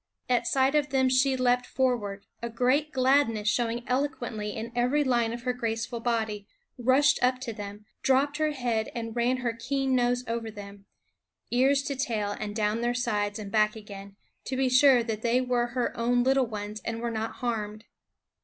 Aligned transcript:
At 0.27 0.47
sight 0.47 0.73
of 0.73 0.89
them 0.89 1.09
she 1.09 1.37
leaped 1.37 1.67
forward, 1.67 2.25
a 2.41 2.49
great 2.49 2.91
gladness 2.91 3.47
showing 3.47 3.83
eloquently 3.87 4.49
in 4.55 4.71
every 4.75 5.03
line 5.03 5.31
of 5.31 5.43
her 5.43 5.53
graceful 5.53 5.99
body, 5.99 6.47
rushed 6.75 7.21
up 7.21 7.37
to 7.41 7.53
them, 7.53 7.85
dropped 8.01 8.37
her 8.37 8.49
head 8.49 8.89
and 8.95 9.15
ran 9.15 9.37
her 9.45 9.53
keen 9.53 9.93
nose 9.95 10.23
over 10.27 10.49
them, 10.49 10.85
ears 11.51 11.83
to 11.83 11.95
tail 11.95 12.31
and 12.39 12.55
down 12.55 12.81
their 12.81 12.95
sides 12.95 13.37
and 13.37 13.51
back 13.51 13.75
again, 13.75 14.15
to 14.45 14.55
be 14.57 14.69
sure 14.69 15.03
that 15.03 15.21
they 15.21 15.39
were 15.39 15.67
her 15.67 15.95
own 15.95 16.23
little 16.23 16.47
ones 16.47 16.81
and 16.83 16.99
were 16.99 17.11
not 17.11 17.33
harmed. 17.33 17.85